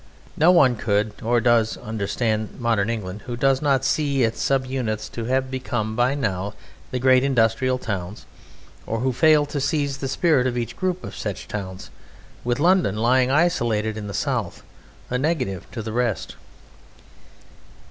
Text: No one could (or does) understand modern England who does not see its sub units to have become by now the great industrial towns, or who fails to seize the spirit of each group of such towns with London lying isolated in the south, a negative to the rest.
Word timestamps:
No 0.35 0.49
one 0.49 0.77
could 0.77 1.13
(or 1.21 1.39
does) 1.39 1.77
understand 1.77 2.59
modern 2.59 2.89
England 2.89 3.21
who 3.27 3.37
does 3.37 3.61
not 3.61 3.85
see 3.85 4.23
its 4.23 4.41
sub 4.41 4.65
units 4.65 5.07
to 5.09 5.25
have 5.25 5.51
become 5.51 5.95
by 5.95 6.15
now 6.15 6.55
the 6.89 6.97
great 6.97 7.23
industrial 7.23 7.77
towns, 7.77 8.25
or 8.87 9.01
who 9.01 9.13
fails 9.13 9.49
to 9.49 9.61
seize 9.61 9.97
the 9.97 10.07
spirit 10.07 10.47
of 10.47 10.57
each 10.57 10.75
group 10.75 11.03
of 11.03 11.15
such 11.15 11.47
towns 11.47 11.91
with 12.43 12.59
London 12.59 12.95
lying 12.97 13.29
isolated 13.29 13.95
in 13.95 14.07
the 14.07 14.13
south, 14.15 14.63
a 15.11 15.19
negative 15.19 15.69
to 15.69 15.83
the 15.83 15.93
rest. 15.93 16.35